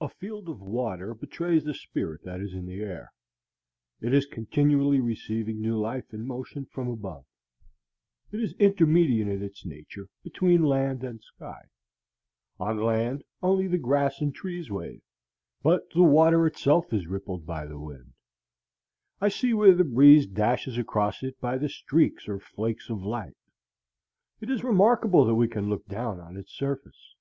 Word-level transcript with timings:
A 0.00 0.08
field 0.08 0.48
of 0.48 0.60
water 0.60 1.14
betrays 1.14 1.62
the 1.62 1.74
spirit 1.74 2.24
that 2.24 2.40
is 2.40 2.54
in 2.54 2.66
the 2.66 2.80
air. 2.82 3.12
It 4.00 4.12
is 4.12 4.26
continually 4.26 4.98
receiving 4.98 5.60
new 5.60 5.78
life 5.78 6.12
and 6.12 6.26
motion 6.26 6.64
from 6.66 6.88
above. 6.88 7.24
It 8.32 8.40
is 8.40 8.54
intermediate 8.54 9.28
in 9.28 9.44
its 9.44 9.64
nature 9.64 10.08
between 10.24 10.64
land 10.64 11.04
and 11.04 11.22
sky. 11.22 11.68
On 12.58 12.82
land 12.82 13.22
only 13.44 13.68
the 13.68 13.78
grass 13.78 14.20
and 14.20 14.34
trees 14.34 14.72
wave, 14.72 15.02
but 15.62 15.88
the 15.90 16.02
water 16.02 16.48
itself 16.48 16.92
is 16.92 17.06
rippled 17.06 17.46
by 17.46 17.64
the 17.64 17.78
wind. 17.78 18.12
I 19.20 19.28
see 19.28 19.54
where 19.54 19.72
the 19.76 19.84
breeze 19.84 20.26
dashes 20.26 20.76
across 20.78 21.22
it 21.22 21.40
by 21.40 21.58
the 21.58 21.68
streaks 21.68 22.26
or 22.28 22.40
flakes 22.40 22.90
of 22.90 23.04
light. 23.04 23.36
It 24.40 24.50
is 24.50 24.64
remarkable 24.64 25.24
that 25.26 25.36
we 25.36 25.46
can 25.46 25.68
look 25.68 25.86
down 25.86 26.18
on 26.18 26.36
its 26.36 26.50
surface. 26.52 27.14